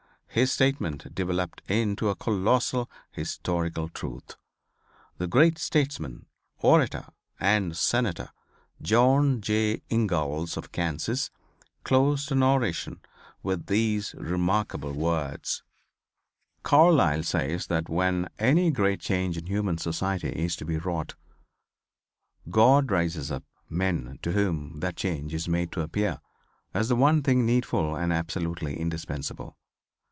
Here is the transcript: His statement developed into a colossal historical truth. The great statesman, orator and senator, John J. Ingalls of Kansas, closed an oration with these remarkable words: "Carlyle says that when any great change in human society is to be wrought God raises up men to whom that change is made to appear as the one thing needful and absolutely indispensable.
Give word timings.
His 0.33 0.49
statement 0.49 1.13
developed 1.13 1.61
into 1.67 2.07
a 2.07 2.15
colossal 2.15 2.89
historical 3.11 3.89
truth. 3.89 4.37
The 5.17 5.27
great 5.27 5.57
statesman, 5.57 6.25
orator 6.59 7.07
and 7.37 7.75
senator, 7.75 8.29
John 8.81 9.41
J. 9.41 9.81
Ingalls 9.91 10.55
of 10.55 10.71
Kansas, 10.71 11.31
closed 11.83 12.31
an 12.31 12.43
oration 12.43 13.01
with 13.43 13.65
these 13.65 14.15
remarkable 14.17 14.93
words: 14.93 15.63
"Carlyle 16.63 17.23
says 17.23 17.67
that 17.67 17.89
when 17.89 18.29
any 18.39 18.71
great 18.71 19.01
change 19.01 19.35
in 19.37 19.47
human 19.47 19.77
society 19.79 20.29
is 20.29 20.55
to 20.55 20.63
be 20.63 20.77
wrought 20.77 21.15
God 22.49 22.89
raises 22.89 23.33
up 23.33 23.43
men 23.69 24.17
to 24.21 24.31
whom 24.31 24.79
that 24.79 24.95
change 24.95 25.33
is 25.33 25.49
made 25.49 25.73
to 25.73 25.81
appear 25.81 26.21
as 26.73 26.87
the 26.87 26.95
one 26.95 27.21
thing 27.21 27.45
needful 27.45 27.97
and 27.97 28.13
absolutely 28.13 28.79
indispensable. 28.79 29.57